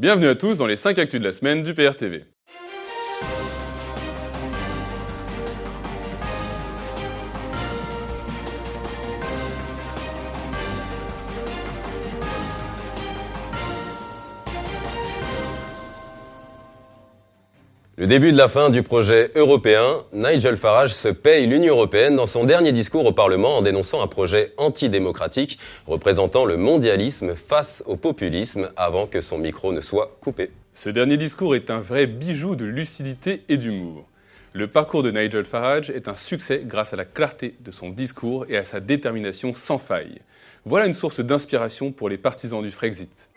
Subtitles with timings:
[0.00, 2.24] Bienvenue à tous dans les 5 actus de la semaine du PRTV.
[18.00, 22.24] Le début de la fin du projet européen, Nigel Farage se paye l'Union européenne dans
[22.24, 27.96] son dernier discours au Parlement en dénonçant un projet antidémocratique représentant le mondialisme face au
[27.96, 30.50] populisme avant que son micro ne soit coupé.
[30.72, 34.06] Ce dernier discours est un vrai bijou de lucidité et d'humour.
[34.54, 38.46] Le parcours de Nigel Farage est un succès grâce à la clarté de son discours
[38.48, 40.22] et à sa détermination sans faille.
[40.64, 43.29] Voilà une source d'inspiration pour les partisans du Frexit.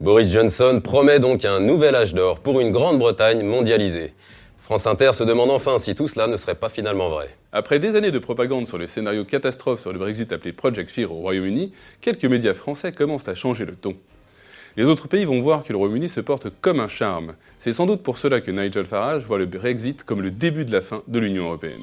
[0.00, 4.14] Boris Johnson promet donc un nouvel âge d'or pour une Grande-Bretagne mondialisée.
[4.58, 7.28] France Inter se demande enfin si tout cela ne serait pas finalement vrai.
[7.52, 11.12] Après des années de propagande sur le scénario catastrophe sur le Brexit appelé Project Fear
[11.12, 13.94] au Royaume-Uni, quelques médias français commencent à changer le ton.
[14.78, 17.34] Les autres pays vont voir que le Royaume-Uni se porte comme un charme.
[17.58, 20.72] C'est sans doute pour cela que Nigel Farage voit le Brexit comme le début de
[20.72, 21.82] la fin de l'Union européenne.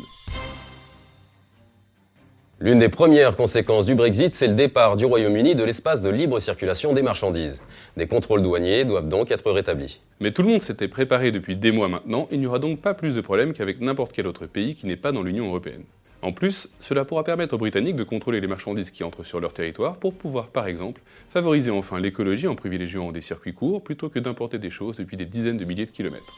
[2.59, 6.39] L'une des premières conséquences du Brexit, c'est le départ du Royaume-Uni de l'espace de libre
[6.39, 7.61] circulation des marchandises.
[7.97, 10.01] Des contrôles douaniers doivent donc être rétablis.
[10.21, 12.95] Mais tout le monde s'était préparé depuis des mois maintenant, il n'y aura donc pas
[12.95, 15.83] plus de problèmes qu'avec n'importe quel autre pays qui n'est pas dans l'Union européenne.
[16.23, 19.53] En plus, cela pourra permettre aux Britanniques de contrôler les marchandises qui entrent sur leur
[19.53, 24.17] territoire pour pouvoir, par exemple, favoriser enfin l'écologie en privilégiant des circuits courts plutôt que
[24.17, 26.33] d'importer des choses depuis des dizaines de milliers de kilomètres.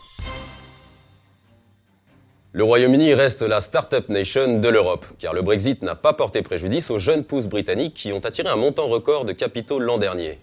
[2.52, 6.90] Le Royaume-Uni reste la Startup Nation de l'Europe, car le Brexit n'a pas porté préjudice
[6.90, 10.40] aux jeunes pousses britanniques qui ont attiré un montant record de capitaux l'an dernier.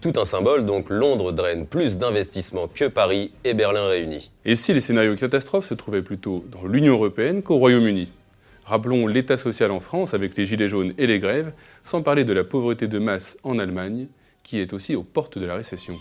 [0.00, 4.30] Tout un symbole, donc Londres draine plus d'investissements que Paris et Berlin réunis.
[4.44, 8.08] Et si les scénarios catastrophes se trouvaient plutôt dans l'Union européenne qu'au Royaume-Uni?
[8.64, 11.52] Rappelons l'état social en France avec les gilets jaunes et les grèves,
[11.82, 14.06] sans parler de la pauvreté de masse en Allemagne,
[14.44, 15.96] qui est aussi aux portes de la récession.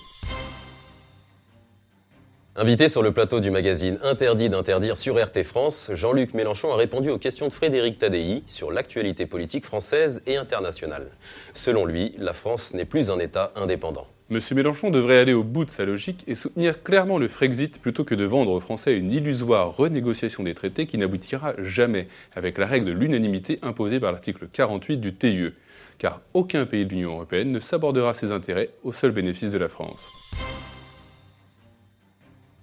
[2.59, 7.11] Invité sur le plateau du magazine Interdit d'interdire sur RT France, Jean-Luc Mélenchon a répondu
[7.11, 11.11] aux questions de Frédéric Tadei sur l'actualité politique française et internationale.
[11.53, 14.07] Selon lui, la France n'est plus un État indépendant.
[14.31, 18.03] Monsieur Mélenchon devrait aller au bout de sa logique et soutenir clairement le Frexit plutôt
[18.03, 22.65] que de vendre aux Français une illusoire renégociation des traités qui n'aboutira jamais avec la
[22.65, 25.53] règle de l'unanimité imposée par l'article 48 du TIE.
[25.99, 29.67] Car aucun pays de l'Union européenne ne s'abordera ses intérêts au seul bénéfice de la
[29.67, 30.09] France.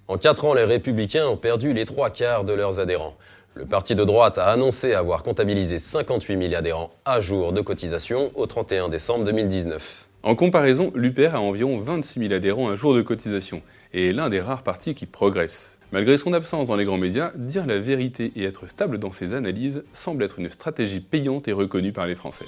[0.07, 3.15] En quatre ans, les républicains ont perdu les trois quarts de leurs adhérents.
[3.55, 8.31] Le parti de droite a annoncé avoir comptabilisé 58 000 adhérents à jour de cotisation
[8.35, 10.07] au 31 décembre 2019.
[10.21, 14.29] En comparaison, l'UPR a environ 26 000 adhérents à jour de cotisation et est l'un
[14.29, 15.79] des rares partis qui progresse.
[15.91, 19.33] Malgré son absence dans les grands médias, dire la vérité et être stable dans ses
[19.33, 22.45] analyses semble être une stratégie payante et reconnue par les Français.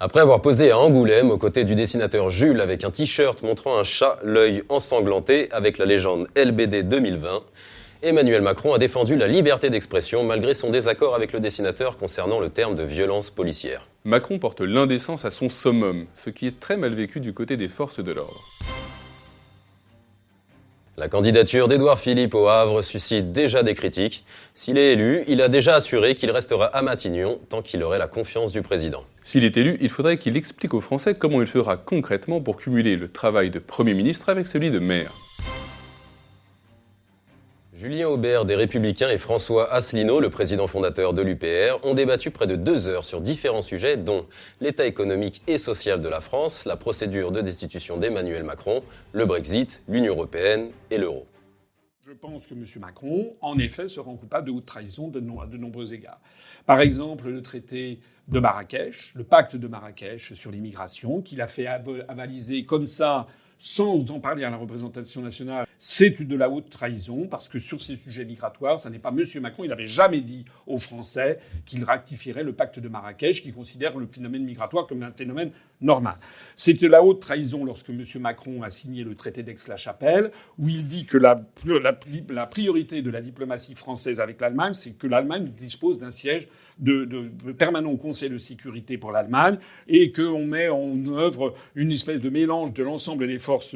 [0.00, 3.84] Après avoir posé à Angoulême aux côtés du dessinateur Jules avec un t-shirt montrant un
[3.84, 7.42] chat, l'œil ensanglanté avec la légende LBD 2020,
[8.02, 12.50] Emmanuel Macron a défendu la liberté d'expression malgré son désaccord avec le dessinateur concernant le
[12.50, 13.88] terme de violence policière.
[14.04, 17.68] Macron porte l'indécence à son summum, ce qui est très mal vécu du côté des
[17.68, 18.42] forces de l'ordre.
[20.96, 24.24] La candidature d'Édouard Philippe au Havre suscite déjà des critiques.
[24.54, 28.06] S'il est élu, il a déjà assuré qu'il restera à Matignon tant qu'il aurait la
[28.06, 29.02] confiance du président.
[29.20, 32.94] S'il est élu, il faudrait qu'il explique aux Français comment il fera concrètement pour cumuler
[32.94, 35.12] le travail de Premier ministre avec celui de maire.
[37.74, 42.46] Julien Aubert des Républicains et François Asselineau, le président fondateur de l'UPR, ont débattu près
[42.46, 44.26] de deux heures sur différents sujets, dont
[44.60, 49.82] l'état économique et social de la France, la procédure de destitution d'Emmanuel Macron, le Brexit,
[49.88, 51.26] l'Union européenne et l'euro.
[52.06, 52.64] Je pense que M.
[52.80, 56.20] Macron, en effet, se rend coupable de haute trahison de, de nombreux égards.
[56.66, 57.98] Par exemple, le traité
[58.28, 63.26] de Marrakech, le pacte de Marrakech sur l'immigration, qu'il a fait av- avaliser comme ça,
[63.64, 67.80] sans en parler à la représentation nationale, c'est de la haute trahison, parce que sur
[67.80, 69.24] ces sujets migratoires, ça n'est pas M.
[69.40, 73.96] Macron, il n'avait jamais dit aux Français qu'il rectifierait le pacte de Marrakech, qui considère
[73.96, 75.50] le phénomène migratoire comme un phénomène
[75.80, 76.16] normal.
[76.54, 78.04] C'est de la haute trahison lorsque M.
[78.20, 83.08] Macron a signé le traité d'Aix-la-Chapelle, où il dit que la, la, la priorité de
[83.08, 86.48] la diplomatie française avec l'Allemagne, c'est que l'Allemagne dispose d'un siège
[86.78, 91.92] de, de, permanent au Conseil de sécurité pour l'Allemagne et qu'on met en œuvre une
[91.92, 93.74] espèce de mélange de l'ensemble des forces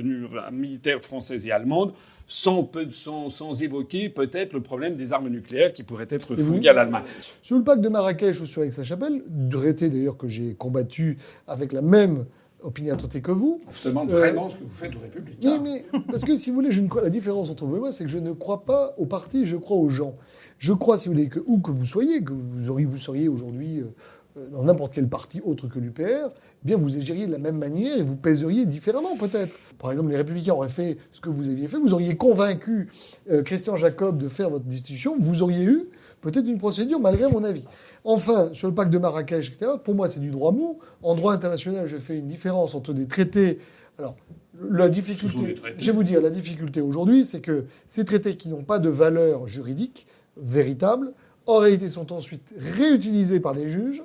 [0.50, 1.92] militaires françaises et allemandes
[2.26, 6.74] sans, sans, sans évoquer peut-être le problème des armes nucléaires qui pourraient être fouillées à
[6.74, 7.04] l'Allemagne.
[7.40, 11.16] Sur le pacte de Marrakech ou sur Aix-la-Chapelle, traité d'ailleurs que j'ai combattu
[11.46, 12.26] avec la même
[12.62, 13.60] opinion traité que vous.
[13.70, 15.60] Je vous demande vraiment ce que vous faites aux Républicains.
[15.62, 17.80] Mais, mais parce que si vous voulez, je ne crois, la différence entre vous et
[17.80, 20.14] moi, c'est que je ne crois pas au parti, je crois aux gens.
[20.58, 23.28] Je crois, si vous voulez, que où que vous soyez, que vous, auriez, vous seriez
[23.28, 27.38] aujourd'hui euh, dans n'importe quel parti autre que l'UPR, eh bien vous agiriez de la
[27.38, 29.56] même manière et vous pèseriez différemment peut-être.
[29.78, 32.88] Par exemple, les Républicains auraient fait ce que vous aviez fait, vous auriez convaincu
[33.30, 35.88] euh, Christian Jacob de faire votre destitution, vous auriez eu
[36.20, 37.64] peut-être une procédure malgré mon avis.
[38.04, 40.78] Enfin, sur le pacte de Marrakech, etc., pour moi c'est du droit mou.
[41.02, 43.58] En droit international, je fais une différence entre des traités.
[43.98, 44.16] Alors,
[44.60, 48.64] la difficulté, je vais vous dire, la difficulté aujourd'hui, c'est que ces traités qui n'ont
[48.64, 50.06] pas de valeur juridique
[50.40, 51.12] véritable,
[51.46, 54.04] en réalité sont ensuite réutilisés par les juges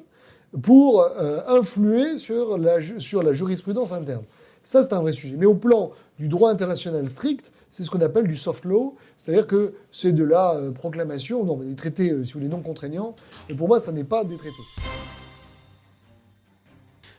[0.62, 4.24] pour euh, influer sur la, sur la jurisprudence interne.
[4.62, 5.35] Ça, c'est un vrai sujet.
[5.38, 9.47] Mais au plan du droit international strict, c'est ce qu'on appelle du soft law, c'est-à-dire
[9.47, 12.62] que c'est de la euh, proclamation, non, mais des traités, euh, si vous voulez, non
[12.62, 13.15] contraignants.
[13.50, 14.53] Et pour moi, ça n'est pas des traités.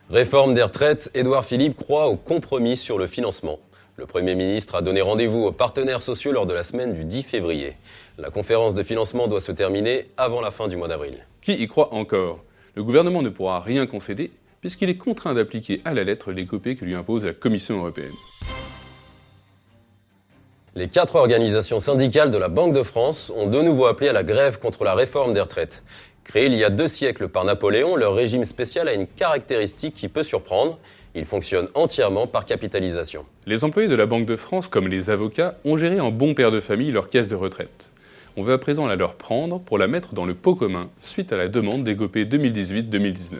[0.09, 3.59] Réforme des retraites, Édouard Philippe croit au compromis sur le financement.
[3.97, 7.23] Le Premier ministre a donné rendez-vous aux partenaires sociaux lors de la semaine du 10
[7.23, 7.77] février.
[8.17, 11.25] La conférence de financement doit se terminer avant la fin du mois d'avril.
[11.39, 12.43] Qui y croit encore?
[12.75, 16.75] Le gouvernement ne pourra rien concéder puisqu'il est contraint d'appliquer à la lettre les copies
[16.75, 18.11] que lui impose la Commission européenne.
[20.75, 24.23] Les quatre organisations syndicales de la Banque de France ont de nouveau appelé à la
[24.23, 25.85] grève contre la réforme des retraites.
[26.25, 30.09] Créé il y a deux siècles par Napoléon, leur régime spécial a une caractéristique qui
[30.09, 30.79] peut surprendre.
[31.17, 33.25] Il fonctionne entièrement par capitalisation.
[33.45, 36.51] Les employés de la Banque de France, comme les avocats, ont géré en bon père
[36.51, 37.93] de famille leur caisse de retraite.
[38.35, 41.31] On veut à présent la leur prendre pour la mettre dans le pot commun suite
[41.31, 43.37] à la demande des GOP 2018-2019.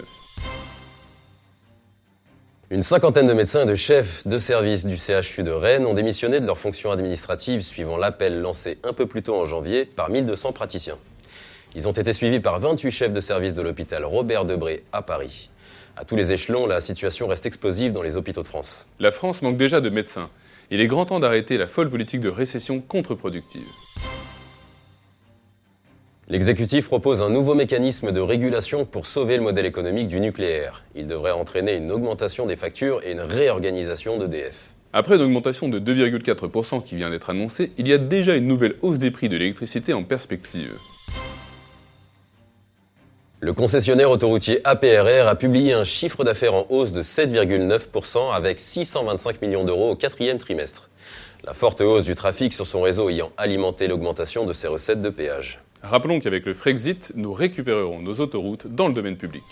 [2.71, 6.39] Une cinquantaine de médecins et de chefs de service du CHU de Rennes ont démissionné
[6.39, 10.53] de leurs fonctions administratives suivant l'appel lancé un peu plus tôt en janvier par 1200
[10.53, 10.97] praticiens.
[11.75, 15.49] Ils ont été suivis par 28 chefs de service de l'hôpital Robert Debré à Paris.
[15.97, 18.85] À tous les échelons, la situation reste explosive dans les hôpitaux de France.
[18.99, 20.29] La France manque déjà de médecins.
[20.69, 23.67] Il est grand temps d'arrêter la folle politique de récession contre-productive.
[26.27, 30.83] L'exécutif propose un nouveau mécanisme de régulation pour sauver le modèle économique du nucléaire.
[30.95, 34.71] Il devrait entraîner une augmentation des factures et une réorganisation d'EDF.
[34.91, 38.75] Après une augmentation de 2,4% qui vient d'être annoncée, il y a déjà une nouvelle
[38.81, 40.73] hausse des prix de l'électricité en perspective.
[43.45, 49.39] Le concessionnaire autoroutier APRR a publié un chiffre d'affaires en hausse de 7,9% avec 625
[49.39, 50.89] millions d'euros au quatrième trimestre.
[51.43, 55.09] La forte hausse du trafic sur son réseau ayant alimenté l'augmentation de ses recettes de
[55.09, 55.59] péage.
[55.83, 59.43] Rappelons qu'avec le Frexit, nous récupérerons nos autoroutes dans le domaine public.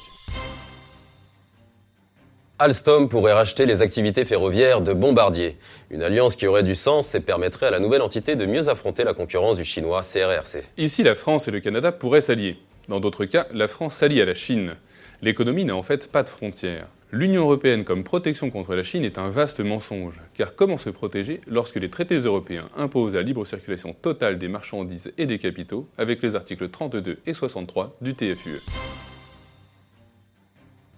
[2.58, 5.56] Alstom pourrait racheter les activités ferroviaires de Bombardier,
[5.92, 9.04] une alliance qui aurait du sens et permettrait à la nouvelle entité de mieux affronter
[9.04, 10.64] la concurrence du chinois CRRC.
[10.80, 12.58] Ici, la France et le Canada pourraient s'allier.
[12.90, 14.76] Dans d'autres cas, la France s'allie à la Chine.
[15.22, 16.90] L'économie n'a en fait pas de frontières.
[17.12, 21.42] L'Union européenne comme protection contre la Chine est un vaste mensonge, car comment se protéger
[21.48, 26.22] lorsque les traités européens imposent la libre circulation totale des marchandises et des capitaux avec
[26.24, 28.60] les articles 32 et 63 du TFUE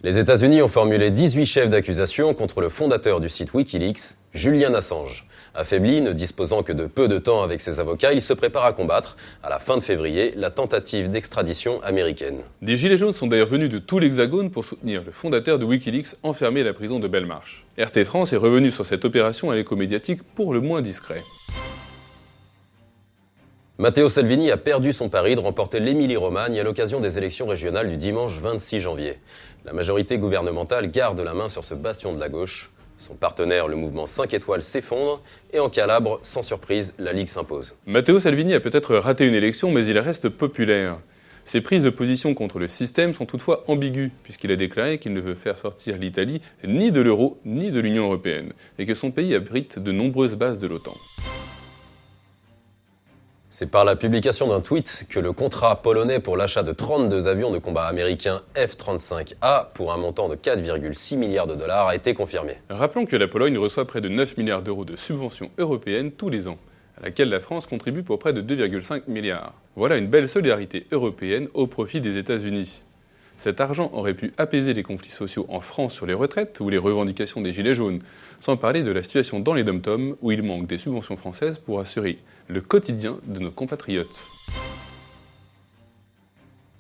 [0.06, 5.26] Les États-Unis ont formulé 18 chefs d'accusation contre le fondateur du site Wikileaks, Julian Assange.
[5.56, 8.74] Affaibli, ne disposant que de peu de temps avec ses avocats, il se prépare à
[8.74, 12.42] combattre, à la fin de février, la tentative d'extradition américaine.
[12.62, 16.18] Des Gilets jaunes sont d'ailleurs venus de tout l'Hexagone pour soutenir le fondateur de Wikileaks
[16.22, 17.66] enfermé à la prison de Belmarsh.
[17.80, 21.24] RT France est revenu sur cette opération à l'écho médiatique pour le moins discret.
[23.78, 27.98] Matteo Salvini a perdu son pari de remporter l'Émilie-Romagne à l'occasion des élections régionales du
[27.98, 29.16] dimanche 26 janvier.
[29.66, 32.72] La majorité gouvernementale garde la main sur ce bastion de la gauche.
[32.98, 37.76] Son partenaire, le mouvement 5 étoiles, s'effondre et en Calabre, sans surprise, la Ligue s'impose.
[37.86, 40.98] Matteo Salvini a peut-être raté une élection, mais il reste populaire.
[41.44, 45.20] Ses prises de position contre le système sont toutefois ambiguës, puisqu'il a déclaré qu'il ne
[45.20, 49.36] veut faire sortir l'Italie ni de l'euro ni de l'Union européenne, et que son pays
[49.36, 50.96] abrite de nombreuses bases de l'OTAN.
[53.58, 57.52] C'est par la publication d'un tweet que le contrat polonais pour l'achat de 32 avions
[57.52, 62.58] de combat américains F-35A pour un montant de 4,6 milliards de dollars a été confirmé.
[62.70, 66.50] Rappelons que la Pologne reçoit près de 9 milliards d'euros de subventions européennes tous les
[66.50, 66.58] ans,
[66.98, 69.54] à laquelle la France contribue pour près de 2,5 milliards.
[69.78, 72.84] Voilà une belle solidarité européenne au profit des États-Unis.
[73.38, 76.78] Cet argent aurait pu apaiser les conflits sociaux en France sur les retraites ou les
[76.78, 78.02] revendications des Gilets jaunes,
[78.42, 81.80] sans parler de la situation dans les dom où il manque des subventions françaises pour
[81.80, 84.22] assurer le quotidien de nos compatriotes.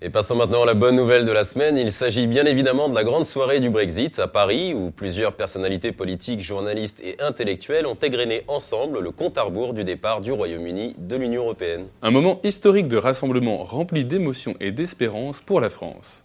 [0.02, 1.78] Et passons maintenant à la bonne nouvelle de la semaine.
[1.78, 5.94] Il s'agit bien évidemment de la grande soirée du Brexit à Paris, où plusieurs personnalités
[5.94, 10.96] politiques, journalistes et intellectuels ont égrené ensemble le compte à rebours du départ du Royaume-Uni
[10.98, 11.86] de l'Union européenne.
[12.02, 16.25] Un moment historique de rassemblement rempli d'émotion et d'espérance pour la France.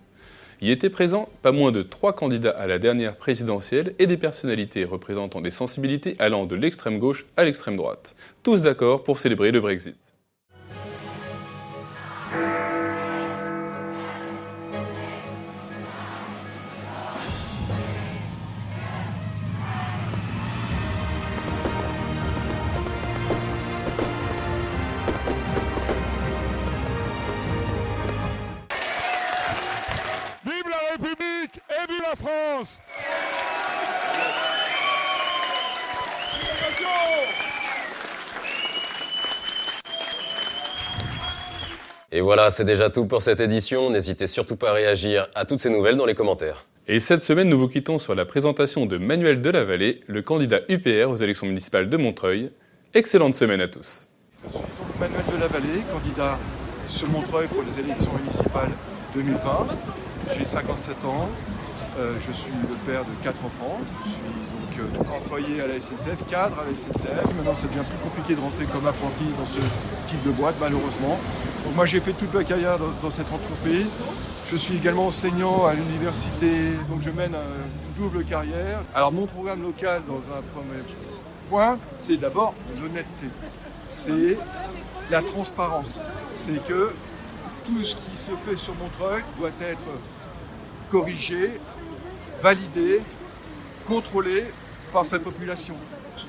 [0.62, 4.84] Y étaient présents pas moins de trois candidats à la dernière présidentielle et des personnalités
[4.84, 8.14] représentant des sensibilités allant de l'extrême gauche à l'extrême droite.
[8.42, 10.14] Tous d'accord pour célébrer le Brexit.
[32.30, 32.82] France
[42.12, 43.90] Et voilà, c'est déjà tout pour cette édition.
[43.90, 46.66] N'hésitez surtout pas à réagir à toutes ces nouvelles dans les commentaires.
[46.88, 51.08] Et cette semaine, nous vous quittons sur la présentation de Manuel Delavallée, le candidat UPR
[51.08, 52.50] aux élections municipales de Montreuil.
[52.94, 54.08] Excellente semaine à tous.
[54.44, 56.38] Je suis donc Manuel Delavallée, candidat
[56.86, 58.70] sur Montreuil pour les élections municipales
[59.14, 59.68] 2020.
[60.36, 61.28] J'ai 57 ans,
[61.98, 65.80] euh, je suis le père de quatre enfants, je suis donc euh, employé à la
[65.80, 67.24] SNCF, cadre à la SNCF.
[67.36, 69.60] Maintenant, ça devient plus compliqué de rentrer comme apprenti dans ce
[70.08, 71.18] type de boîte, malheureusement.
[71.64, 73.96] Donc moi, j'ai fait toute ma carrière dans, dans cette entreprise.
[74.50, 78.80] Je suis également enseignant à l'université, donc je mène une double carrière.
[78.94, 80.80] Alors mon programme local, dans un premier
[81.48, 83.28] point, c'est d'abord l'honnêteté.
[83.88, 84.38] C'est
[85.10, 86.00] la transparence.
[86.34, 86.92] C'est que
[87.64, 89.84] tout ce qui se fait sur Montreuil doit être
[90.90, 91.60] corrigé,
[92.42, 93.00] validé,
[93.86, 94.44] contrôlé
[94.92, 95.74] par sa population.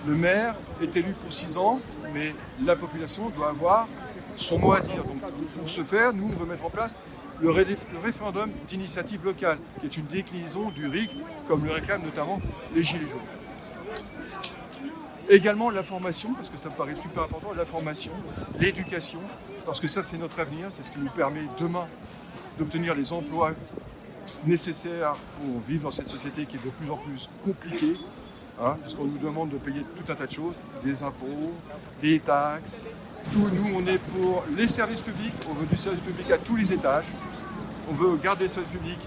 [0.08, 1.80] Le maire est élu pour six ans,
[2.13, 3.88] mais la population doit avoir
[4.36, 5.03] son mot à dire.
[5.03, 5.22] Donc,
[5.58, 7.00] pour ce faire, nous, on veut mettre en place
[7.39, 11.12] le, ré- le référendum d'initiative locale, qui est une déclinaison du RIC,
[11.48, 12.39] comme le réclament notamment
[12.75, 13.20] les Gilets jaunes.
[15.30, 18.12] Également la formation, parce que ça me paraît super important, la formation,
[18.60, 19.20] l'éducation,
[19.65, 21.88] parce que ça c'est notre avenir, c'est ce qui nous permet demain
[22.60, 23.51] d'obtenir les emplois
[24.46, 27.94] nécessaires pour vivre dans cette société qui est de plus en plus compliquée,
[28.62, 31.51] hein, puisqu'on nous demande de payer tout un tas de choses, des impôts,
[32.01, 32.84] des taxes.
[33.32, 36.56] Tout, nous, on est pour les services publics, on veut du service public à tous
[36.56, 37.06] les étages,
[37.90, 38.98] on veut garder le service public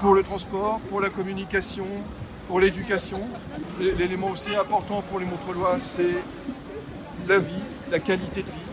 [0.00, 1.86] pour le transport, pour la communication,
[2.46, 3.20] pour l'éducation.
[3.78, 6.16] L'élément aussi important pour les Montreuillois, c'est
[7.28, 8.67] la vie, la qualité de vie,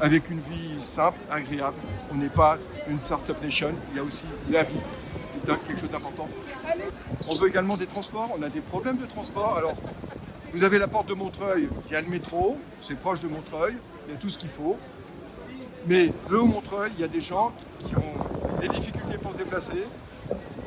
[0.00, 1.76] avec une vie simple, agréable.
[2.12, 2.58] On n'est pas
[2.88, 4.74] une start-up nation, il y a aussi la vie,
[5.46, 6.28] c'est quelque chose d'important.
[7.30, 9.56] On veut également des transports, on a des problèmes de transport.
[9.56, 9.74] Alors,
[10.52, 13.74] vous avez la porte de Montreuil, il y a le métro, c'est proche de Montreuil,
[14.06, 14.76] il y a tout ce qu'il faut.
[15.86, 19.84] Mais le Haut-Montreuil, il y a des gens qui ont des difficultés pour se déplacer.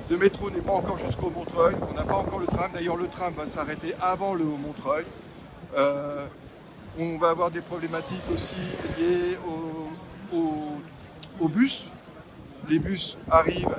[0.09, 2.71] Le métro n'est pas encore jusqu'au Montreuil, on n'a pas encore le tram.
[2.73, 5.05] D'ailleurs, le tram va s'arrêter avant le Haut-Montreuil.
[5.75, 6.25] Euh,
[6.99, 8.55] on va avoir des problématiques aussi
[8.97, 10.81] liées au, au-
[11.39, 11.85] au bus.
[12.69, 13.75] Les bus arrivent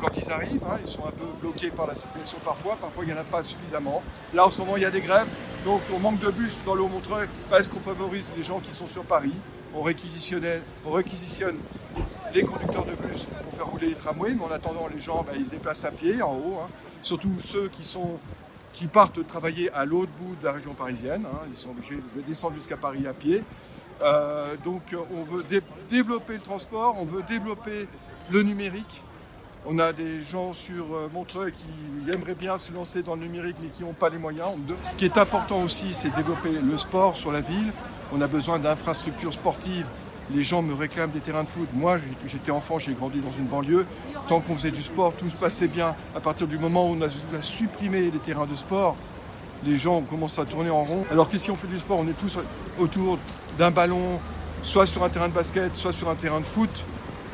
[0.00, 3.12] quand ils arrivent, hein, ils sont un peu bloqués par la circulation parfois, parfois il
[3.12, 4.02] n'y en a pas suffisamment.
[4.34, 5.26] Là en ce moment il y a des grèves,
[5.64, 8.86] donc on manque de bus dans le Haut-Montreuil parce qu'on favorise les gens qui sont
[8.86, 9.32] sur Paris.
[9.74, 10.46] On réquisitionne
[12.34, 15.32] les conducteurs de bus pour faire rouler les tramways, mais en attendant les gens bah,
[15.38, 16.68] ils se déplacent à pied en haut, hein.
[17.02, 18.18] surtout ceux qui sont
[18.76, 21.24] qui partent travailler à l'autre bout de la région parisienne.
[21.26, 21.38] hein.
[21.48, 23.42] Ils sont obligés de descendre jusqu'à Paris à pied.
[24.02, 24.82] Euh, donc
[25.18, 27.88] on veut dé- développer le transport, on veut développer
[28.30, 29.00] le numérique.
[29.68, 33.56] On a des gens sur euh, Montreuil qui aimeraient bien se lancer dans le numérique
[33.60, 34.50] mais qui n'ont pas les moyens.
[34.82, 37.72] Ce qui est important aussi, c'est développer le sport sur la ville.
[38.12, 39.86] On a besoin d'infrastructures sportives.
[40.34, 41.68] Les gens me réclament des terrains de foot.
[41.72, 43.86] Moi, j'étais enfant, j'ai grandi dans une banlieue.
[44.26, 45.94] Tant qu'on faisait du sport, tout se passait bien.
[46.16, 48.96] À partir du moment où on a, on a supprimé les terrains de sport,
[49.64, 51.04] les gens commencent à tourner en rond.
[51.10, 52.38] Alors qu'ici on fait du sport, on est tous
[52.78, 53.18] autour
[53.56, 54.20] d'un ballon,
[54.62, 56.70] soit sur un terrain de basket, soit sur un terrain de foot.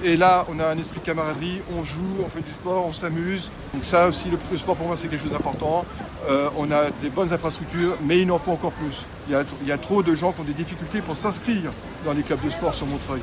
[0.05, 2.93] Et là, on a un esprit de camaraderie, on joue, on fait du sport, on
[2.93, 3.53] s'amuse.
[3.73, 5.85] Donc ça aussi, le, sport pour moi, c'est quelque chose d'important.
[6.29, 9.07] Euh, on a des bonnes infrastructures, mais il en faut encore plus.
[9.29, 11.71] Il y, a, trop de gens qui ont des difficultés pour s'inscrire
[12.05, 13.21] dans les clubs de sport sur Montreuil.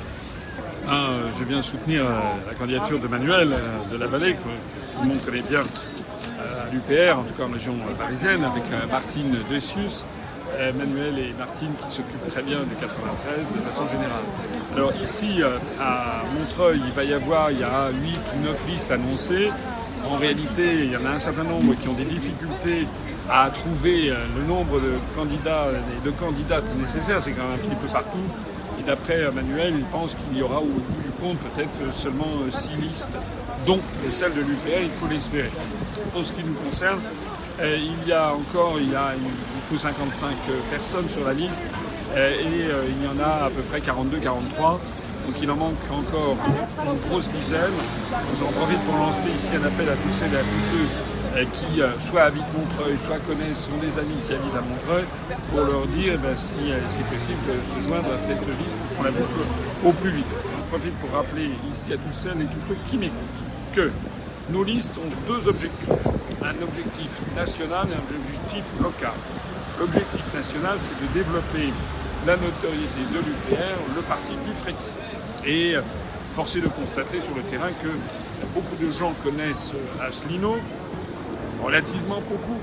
[0.87, 3.53] Un, euh, je viens soutenir euh, la candidature de Manuel
[3.91, 7.51] de la Vallée, que tout le monde connaît bien à l'UPR, en tout cas en
[7.51, 10.05] région parisienne, avec Martine Dessius,
[10.59, 14.23] Manuel et Martine qui s'occupent très bien du 93 de façon générale.
[14.75, 18.67] Alors ici, euh, à Montreuil, il va y avoir, il y a 8 ou 9
[18.67, 19.49] listes annoncées.
[20.09, 22.87] En réalité, il y en a un certain nombre qui ont des difficultés
[23.29, 27.57] à trouver euh, le nombre de candidats et de candidates nécessaires, c'est quand même un
[27.57, 28.17] petit peu partout.
[28.79, 32.51] Et d'après Manuel, il pense qu'il y aura au bout du compte peut-être seulement euh,
[32.51, 33.17] six listes,
[33.65, 35.51] dont celle de l'UPR, il faut l'espérer.
[36.11, 36.99] Pour ce qui nous concerne,
[37.61, 40.29] euh, il y a encore, il, y a, il faut 55
[40.71, 41.63] personnes sur la liste,
[42.15, 44.79] euh, et il y en a à peu près 42-43.
[45.27, 46.37] Donc il en manque encore
[46.85, 47.77] une grosse dizaine.
[48.39, 51.45] J'en profite pour lancer ici un appel à tous celles et à tous ceux euh,
[51.53, 55.05] qui euh, soit habitent Montreuil, soit connaissent, sont des amis qui habitent à Montreuil,
[55.51, 59.05] pour leur dire ben, si euh, c'est possible de se joindre à cette liste pour
[59.05, 59.45] la boucle
[59.85, 60.25] au plus vite.
[60.25, 63.43] J'en profite pour rappeler ici à toutes celles et tous ceux qui m'écoutent
[63.75, 63.91] que
[64.49, 66.18] nos listes ont deux objectifs.
[66.41, 69.11] Un objectif national et un objectif local.
[69.79, 71.73] L'objectif national, c'est de développer
[72.25, 74.93] la notoriété de l'UPR, le parti du Frexit.
[75.45, 75.75] Et
[76.33, 77.89] force est de constater sur le terrain que
[78.53, 80.57] beaucoup de gens connaissent Asselineau,
[81.63, 82.59] relativement beaucoup,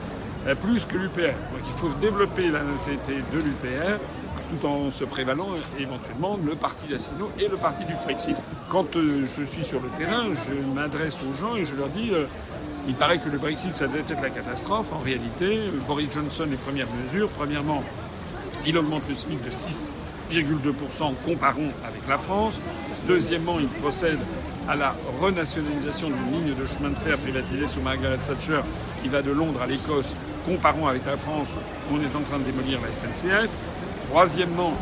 [0.61, 1.35] plus que l'UPR.
[1.53, 4.01] Donc il faut développer la notoriété de l'UPR
[4.49, 8.37] tout en se prévalant éventuellement le parti d'Asselineau et le parti du Frexit.
[8.69, 12.11] Quand euh, je suis sur le terrain, je m'adresse aux gens et je leur dis
[12.13, 12.27] euh,
[12.89, 14.87] il paraît que le Brexit, ça devait être la catastrophe.
[14.93, 17.83] En réalité, Boris Johnson, les premières mesures, premièrement,
[18.67, 22.61] il augmente le SMIC de 6,2% comparons avec la France.
[23.07, 24.19] Deuxièmement, il procède
[24.69, 28.61] à la renationalisation d'une ligne de chemin de fer privatisée sous Margaret Thatcher
[29.03, 31.55] qui va de Londres à l'Écosse, comparons avec la France
[31.91, 33.51] où on est en train de démolir la SNCF.
[34.11, 34.75] Troisièmement,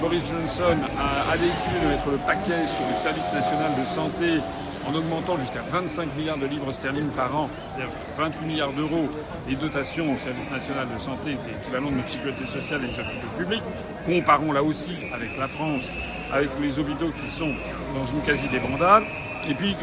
[0.00, 4.40] Boris Johnson a, a décidé de mettre le paquet sur le service national de santé
[4.86, 9.08] en augmentant jusqu'à 25 milliards de livres sterling par an, c'est-à-dire 28 milliards d'euros
[9.48, 12.88] les dotations au service national de santé, qui est équivalent de notre sécurité sociale et
[12.88, 13.62] des hôpitaux publics.
[14.06, 15.90] Comparons là aussi avec la France,
[16.32, 17.52] avec les hôpitaux qui sont
[17.94, 19.04] dans une quasi-débandade.
[19.48, 19.76] Et puis,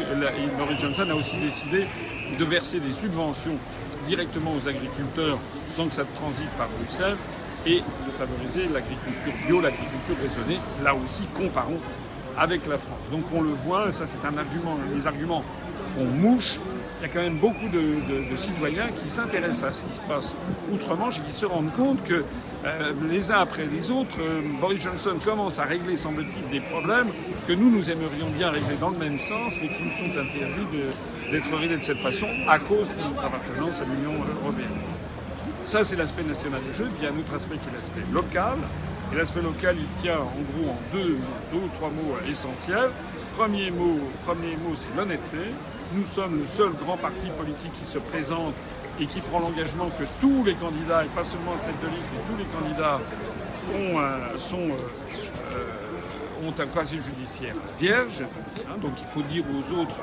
[0.58, 1.86] Boris Johnson a aussi décidé
[2.38, 3.56] de verser des subventions
[4.06, 5.38] directement aux agriculteurs
[5.68, 7.16] sans que ça transite par Bruxelles
[7.66, 10.58] et de favoriser l'agriculture bio, l'agriculture raisonnée.
[10.82, 11.78] Là aussi, comparons
[12.38, 13.10] avec la France.
[13.10, 15.42] Donc on le voit, ça c'est un argument, les arguments
[15.84, 16.58] font mouche.
[17.00, 20.36] Il y a quand même beaucoup de, citoyens qui s'intéressent à ce qui se passe
[20.70, 22.24] outre-Manche et qui se rendent compte que
[22.66, 27.08] euh, les uns après les autres, euh, Boris Johnson commence à régler, semble-t-il, des problèmes
[27.48, 30.92] que nous, nous aimerions bien régler dans le même sens, mais qui nous sont interdits
[31.32, 34.68] d'être réglés de cette façon à cause de notre appartenance à l'Union européenne.
[35.64, 36.90] Ça, c'est l'aspect national du jeu.
[36.98, 38.58] Il y a un autre aspect qui est l'aspect local.
[39.12, 41.18] Et l'aspect local, il tient en gros en deux,
[41.50, 42.90] deux ou trois mots essentiels.
[43.36, 45.50] Premier mot, premier mot c'est l'honnêteté.
[45.94, 48.54] Nous sommes le seul grand parti politique qui se présente
[49.00, 52.10] et qui prend l'engagement que tous les candidats, et pas seulement la tête de liste,
[52.14, 53.00] mais tous les candidats
[53.74, 58.22] ont, euh, sont, euh, euh, ont un judiciaire vierge.
[58.22, 59.96] Hein, donc il faut dire aux autres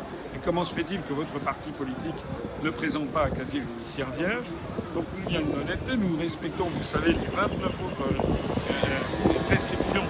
[0.47, 2.15] comment se fait-il que votre parti politique
[2.63, 4.47] ne présente pas un casier judiciaire vierge
[4.95, 10.03] Donc il y a une honnêteté, nous respectons, vous savez, les 29 autres prescriptions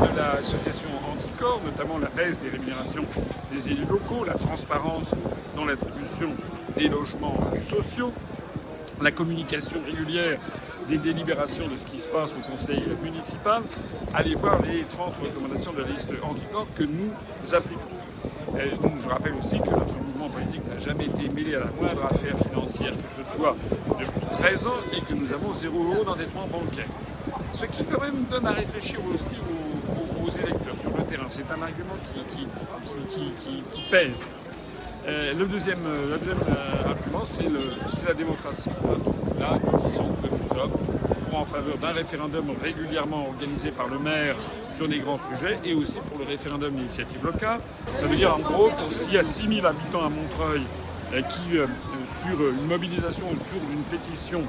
[0.00, 3.04] de l'association Anticor, notamment la baisse des rémunérations
[3.52, 5.16] des élus locaux, la transparence
[5.56, 6.30] dans l'attribution
[6.76, 8.12] des logements sociaux,
[9.00, 10.38] la communication régulière
[10.88, 13.64] des délibérations de ce qui se passe au conseil municipal,
[14.14, 17.10] allez voir les 30 recommandations de la liste Anticor que nous
[17.52, 17.96] appliquons.
[19.00, 22.36] Je rappelle aussi que notre mouvement politique n'a jamais été mêlé à la moindre affaire
[22.38, 23.56] financière que ce soit
[23.98, 26.86] depuis 13 ans et que nous avons zéro euro d'endettement bancaire.
[27.52, 29.36] Ce qui quand même donne à réfléchir aussi
[30.24, 31.26] aux, électeurs sur le terrain.
[31.28, 31.96] C'est un argument
[32.34, 32.46] qui,
[33.90, 34.26] pèse.
[35.06, 38.70] Euh, le deuxième, euh, euh, argument, c'est la démocratie.
[39.38, 40.70] là, nous disons que nous sommes
[41.40, 44.36] en faveur d'un référendum régulièrement organisé par le maire
[44.72, 47.60] sur des grands sujets et aussi pour le référendum d'initiative locale.
[47.96, 50.62] Ça veut dire en gros que s'il y a 6000 habitants à Montreuil
[51.12, 51.58] qui,
[52.06, 54.42] sur une mobilisation autour d'une pétition,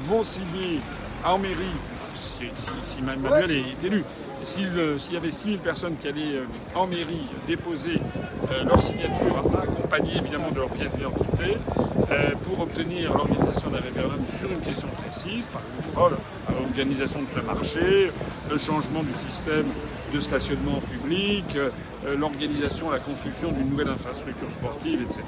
[0.00, 0.80] vont signer
[1.24, 1.54] en mairie
[2.14, 2.50] si,
[2.84, 4.04] si, Manuel est élu.
[4.42, 4.68] S'il
[5.12, 6.44] y avait 6000 personnes qui allaient euh,
[6.74, 8.00] en mairie déposer
[8.50, 11.56] euh, leur signature, accompagnée évidemment de leur pièce d'identité,
[12.10, 16.20] euh, pour obtenir l'organisation d'un référendum sur une question précise, par exemple
[16.50, 18.10] l'organisation de ce marché,
[18.50, 19.66] le changement du système
[20.12, 21.56] de stationnement public,
[22.18, 25.22] l'organisation, la construction d'une nouvelle infrastructure sportive, etc.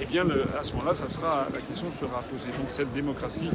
[0.00, 0.24] Eh bien,
[0.58, 0.92] à ce moment-là,
[1.52, 2.50] la question sera posée.
[2.58, 3.50] Donc cette démocratie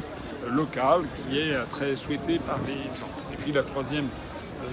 [0.50, 3.08] locale qui est très souhaitée par les gens.
[3.32, 4.06] Et puis la troisième,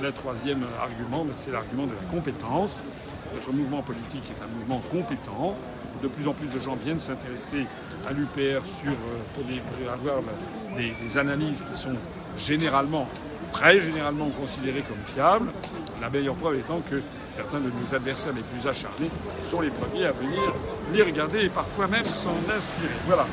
[0.02, 2.80] le troisième argument, ben, c'est l'argument de la compétence.
[3.34, 5.56] Notre mouvement politique est un mouvement compétent.
[6.02, 7.66] De plus en plus de gens viennent s'intéresser
[8.08, 8.94] à l'UPR euh,
[9.36, 10.22] pour, avoir
[10.78, 11.96] des, des analyses qui sont
[12.38, 13.08] généralement
[13.52, 15.50] très généralement considérées comme fiables.
[16.02, 19.10] La meilleure preuve étant que certains de nos adversaires les plus acharnés
[19.44, 20.54] sont les premiers à venir
[20.94, 22.90] les regarder et parfois même s'en inspirer.
[23.06, 23.26] Voilà.